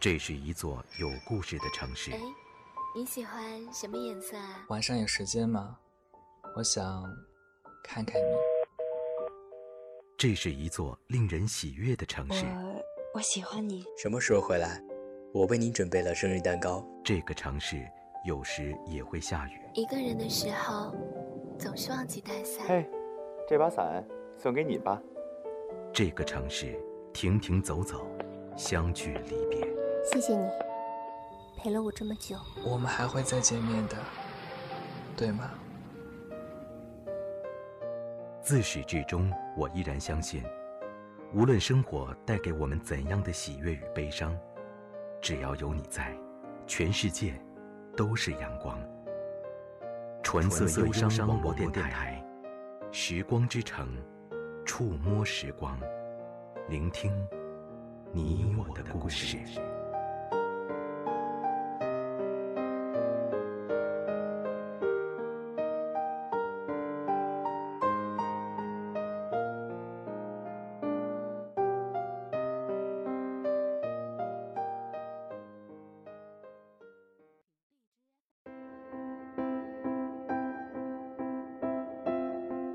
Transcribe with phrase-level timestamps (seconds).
[0.00, 2.10] 这是一座有故事的城市。
[2.12, 2.18] 哎，
[2.96, 4.64] 你喜欢什么颜色啊？
[4.70, 5.76] 晚上有时间吗？
[6.56, 7.04] 我想
[7.84, 8.34] 看看你。
[10.16, 12.46] 这是一座令人喜悦的城市。
[12.46, 12.82] 我
[13.16, 13.84] 我喜欢你。
[13.98, 14.82] 什么时候回来？
[15.34, 16.82] 我为你准备了生日蛋糕。
[17.04, 17.86] 这个城市
[18.24, 19.60] 有时也会下雨。
[19.74, 20.94] 一个人的时候，
[21.58, 22.66] 总是忘记带伞。
[22.66, 22.88] 嘿，
[23.46, 24.02] 这把伞
[24.38, 24.98] 送给你吧。
[25.92, 28.06] 这个城市停停走走，
[28.56, 29.69] 相聚离别。
[30.04, 30.48] 谢谢你，
[31.56, 32.36] 陪了我这么久。
[32.64, 33.96] 我们还会再见面的，
[35.16, 35.50] 对吗？
[38.42, 40.42] 自始至终，我依然相信，
[41.32, 44.36] 无论生活带给我们怎样的喜悦与悲伤，
[45.20, 46.16] 只要有你在，
[46.66, 47.40] 全世界
[47.96, 48.80] 都是阳光。
[50.22, 52.24] 纯色忧伤广播电台，
[52.90, 53.96] 时光之城，
[54.64, 55.78] 触摸时光，
[56.68, 57.12] 聆听
[58.12, 59.38] 你我的故事。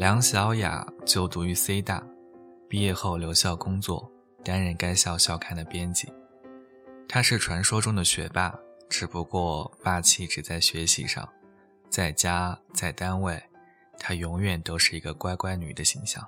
[0.00, 2.02] 梁小雅就读于 C 大，
[2.70, 4.10] 毕业后留校工作，
[4.42, 6.10] 担任该校校刊的编辑。
[7.06, 11.28] 她是传说中的学霸，只不过霸气只在学习上，
[11.90, 13.42] 在家在单位，
[13.98, 16.26] 她永远都是一个乖乖女的形象。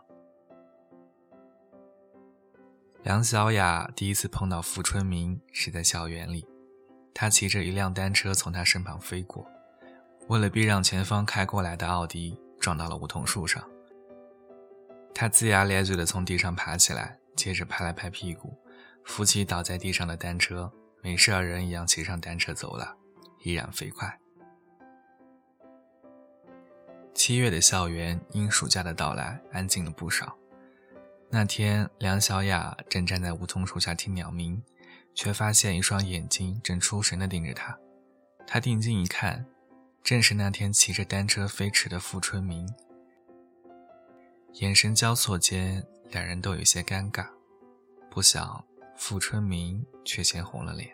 [3.02, 6.46] 梁小雅第一次碰到傅春明是在校园里，
[7.14, 9.46] 他骑着一辆单车从她身旁飞过，
[10.28, 12.38] 为了避让前方开过来的奥迪。
[12.62, 13.68] 撞到了梧桐树上，
[15.12, 18.56] 他龇牙咧嘴地从地上爬起来，接着拍了拍屁股，
[19.04, 20.72] 扶起倒在地上的单车，
[21.02, 22.96] 没事人一样骑上单车走了，
[23.40, 24.16] 依然飞快。
[27.12, 30.36] 七月的校园因暑假的到来安静了不少。
[31.30, 34.62] 那天，梁小雅正站在梧桐树下听鸟鸣，
[35.16, 37.76] 却发现一双眼睛正出神地盯着她。
[38.46, 39.44] 她定睛一看。
[40.02, 42.68] 正是那天骑着单车飞驰的傅春明，
[44.54, 47.28] 眼神交错间，两人都有些尴尬。
[48.10, 48.64] 不想
[48.96, 50.90] 傅春明却先红了脸。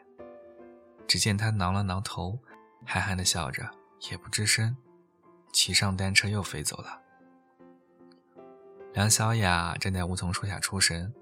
[1.06, 2.38] 只见他挠了挠头，
[2.84, 3.68] 憨憨的笑着，
[4.10, 4.76] 也不吱声，
[5.54, 7.00] 骑上单车又飞走了。
[8.92, 11.12] 梁小雅站在梧桐树下出神，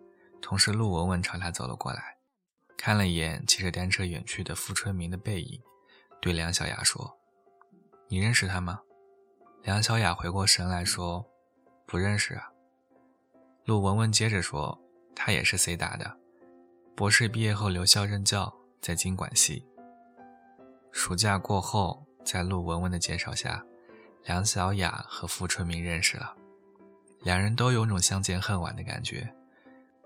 [0.43, 2.17] 同事陆文文朝他走了过来，
[2.77, 5.63] 看了一眼骑着单车远去的傅春明的背影，
[6.21, 7.17] 对梁小雅说。
[8.09, 8.81] 你认识他吗？
[9.63, 11.27] 梁小雅回过神来说
[11.87, 12.51] ：“不认识啊。”
[13.67, 14.81] 陆文文接着说
[15.13, 16.17] ：“他也是 C 大的，
[16.95, 19.67] 博士毕业后留校任教，在经管系。”
[20.93, 23.65] 暑假过后，在陆文文的介绍下，
[24.25, 26.33] 梁小雅和傅春明认识了。
[27.23, 29.35] 两人都有种相见恨晚的感觉。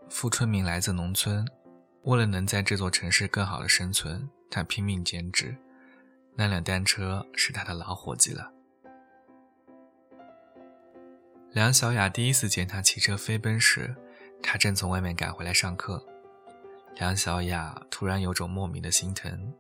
[0.09, 1.47] 傅春明来自农村，
[2.05, 5.55] 为了能在这座城市更好的生存，他拼命兼职。
[6.41, 8.51] 那辆单车是他的老伙计了。
[11.53, 13.95] 梁小雅第一次见他骑车飞奔时，
[14.43, 16.03] 他正从外面赶回来上课。
[16.97, 19.53] 梁小雅突然有种莫名的心疼，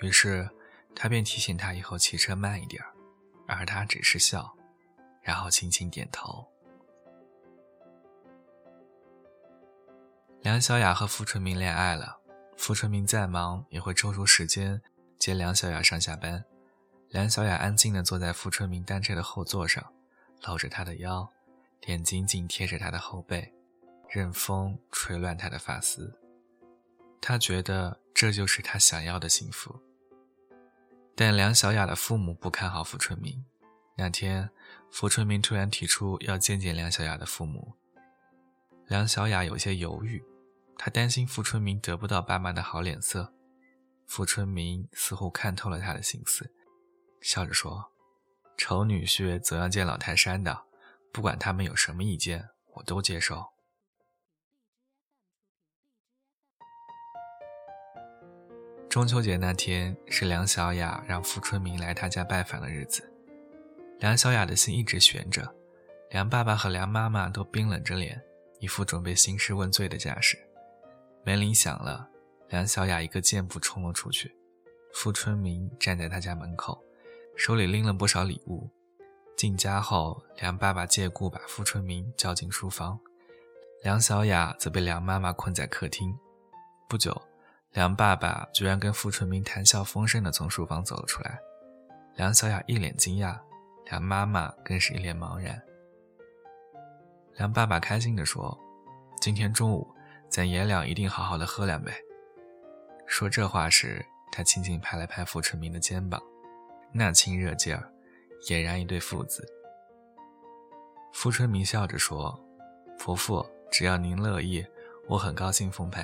[0.00, 0.48] 于是
[0.96, 2.82] 他便提醒他以后骑车慢一点
[3.46, 4.56] 而他只是笑，
[5.20, 6.46] 然后轻轻点头。
[10.40, 12.20] 梁小雅和傅春明恋爱了，
[12.56, 14.80] 傅春明再忙也会抽出时间。
[15.24, 16.44] 接梁小雅上下班，
[17.08, 19.82] 梁小雅安静地坐在傅春明单车的后座上，
[20.42, 21.26] 搂着他的腰，
[21.80, 23.50] 脸紧紧贴着他的后背，
[24.10, 26.14] 任风吹乱他的发丝。
[27.22, 29.80] 他觉得这就是他想要的幸福。
[31.16, 33.46] 但梁小雅的父母不看好傅春明。
[33.96, 34.50] 那天，
[34.90, 37.72] 傅春明突然提出要见见梁小雅的父母。
[38.88, 40.22] 梁小雅有些犹豫，
[40.76, 43.32] 她担心傅春明得不到爸妈的好脸色。
[44.06, 46.52] 傅春明似乎看透了他的心思，
[47.20, 47.92] 笑着说
[48.56, 50.64] ：“丑女婿总要见老泰山的，
[51.12, 53.52] 不管他们有什么意见，我都接受。”
[58.88, 63.12] 中秋节那天是梁小雅让傅春明来她家拜访的日子，
[63.98, 65.52] 梁小雅的心一直悬着，
[66.10, 68.22] 梁爸爸和梁妈妈都冰冷着脸，
[68.60, 70.38] 一副准备兴师问罪的架势。
[71.24, 72.13] 门铃响了。
[72.54, 74.32] 梁小雅一个箭步冲了出去，
[74.92, 76.80] 傅春明站在他家门口，
[77.36, 78.70] 手里拎了不少礼物。
[79.36, 82.96] 进家后，梁爸爸借故把傅春明叫进书房，
[83.82, 86.16] 梁小雅则被梁妈妈困在客厅。
[86.88, 87.20] 不久，
[87.72, 91.40] 梁爸爸居然跟傅春明谈笑风生的从书房走了出来，
[92.14, 93.36] 梁小雅一脸惊讶，
[93.86, 95.60] 梁妈妈更是一脸茫然。
[97.34, 98.56] 梁爸爸开心地说
[99.20, 99.92] ：“今天中午，
[100.28, 101.92] 咱爷俩一定好好的喝两杯。”
[103.06, 106.22] 说这话时，他轻轻拍了拍傅春明的肩膀，
[106.92, 107.90] 那亲热劲儿，
[108.46, 109.46] 俨然一对父子。
[111.12, 112.38] 傅春明笑着说
[112.98, 114.64] ：“伯父，只要您乐意，
[115.08, 116.02] 我很高兴奉陪。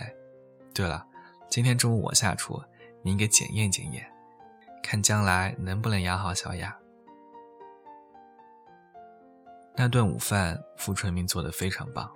[0.72, 1.06] 对了。”
[1.50, 2.62] 今天中午我下厨，
[3.02, 4.08] 您给检验检验，
[4.84, 6.78] 看将来能不能养好小雅。
[9.74, 12.08] 那顿午饭，傅春明做的非常棒，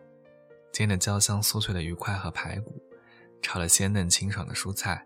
[0.72, 2.80] 煎的焦香酥脆的鱼块和排骨，
[3.44, 5.04] 炒了鲜嫩清爽的蔬菜，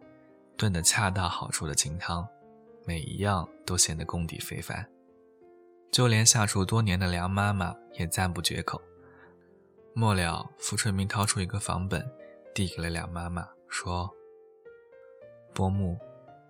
[0.57, 2.25] 炖的恰到好处的清汤，
[2.87, 4.89] 每一样都显得功底非凡。
[5.91, 8.81] 就连下厨多年的梁妈妈也赞不绝口。
[9.93, 12.09] 末了，傅春明掏出一个房本，
[12.55, 14.09] 递给了梁妈妈，说。
[15.53, 15.99] 伯母，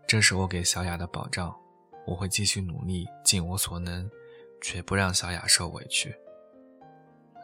[0.06, 1.56] 这是我给小雅的保障，
[2.06, 4.10] 我会继续努力，尽我所能，
[4.60, 6.14] 绝不让小雅受委屈。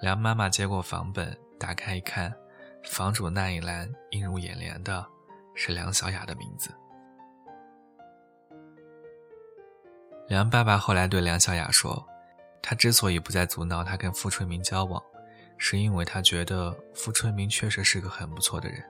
[0.03, 2.37] 梁妈妈接过房本，打开一看，
[2.85, 5.05] 房主那一栏映入眼帘的
[5.55, 6.71] 是梁小雅的名字。
[10.29, 12.07] 梁爸爸后来对梁小雅说
[12.63, 15.03] ：“他之所以不再阻挠她跟傅春明交往，
[15.59, 18.83] 是因为他觉得傅春明确实是个很不错的人。”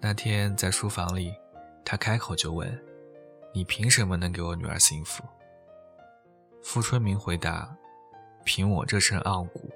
[0.00, 1.34] 那天在书房里。
[1.84, 2.78] 他开口就问
[3.54, 5.24] ：“你凭什么能给我女儿幸福？”
[6.62, 7.74] 傅春明回答
[8.44, 9.70] ：“凭我这身傲骨，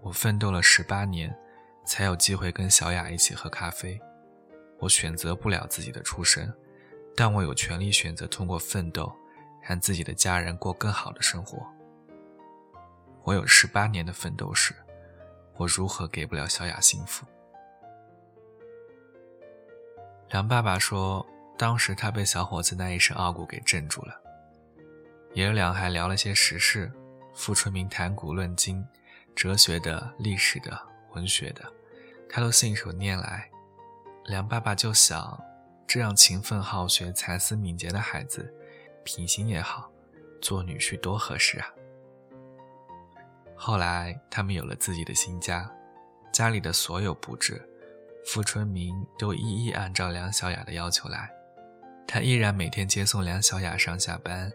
[0.00, 1.36] 我奋斗了十八年，
[1.84, 4.00] 才有机会跟小雅一起喝咖啡。
[4.78, 6.52] 我选择不了自己的出身，
[7.16, 9.12] 但我有权利选择通过奋斗，
[9.62, 11.66] 让自己的家人过更好的生活。
[13.22, 14.74] 我有十八年的奋斗史，
[15.56, 17.24] 我如何给不了小雅幸福？”
[20.30, 21.24] 梁爸爸说
[21.56, 24.20] ：“当时他被小伙子那一身傲骨给镇住了。
[25.34, 26.92] 爷俩还聊了些时事，
[27.34, 28.84] 傅春明谈古论今，
[29.34, 30.78] 哲学的、历史的、
[31.14, 31.64] 文学的，
[32.28, 33.50] 他都信手拈来。
[34.26, 35.42] 梁爸爸就想，
[35.86, 38.52] 这样勤奋好学、才思敏捷的孩子，
[39.04, 39.90] 品行也好，
[40.40, 41.68] 做女婿多合适啊。”
[43.56, 45.70] 后来他们有了自己的新家，
[46.32, 47.62] 家里的所有布置。
[48.26, 51.30] 傅春明都一一按照梁小雅的要求来，
[52.06, 54.50] 他依然每天接送梁小雅上下班，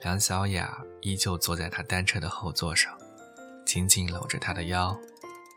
[0.00, 2.98] 梁小雅依旧坐在他单车的后座上，
[3.66, 4.98] 紧紧搂着他的腰，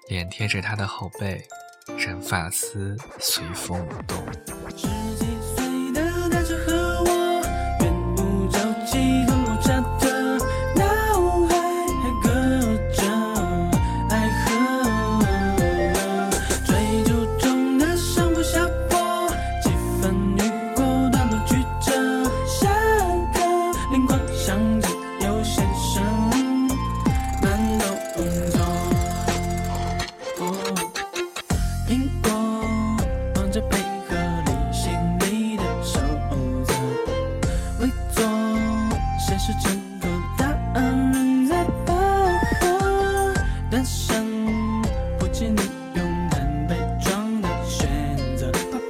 [0.08, 1.42] 脸贴着他的后背，
[1.98, 4.24] 任发丝随风舞动。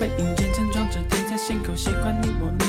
[0.04, 2.63] 背影渐渐装着，贴在心口，习惯你我。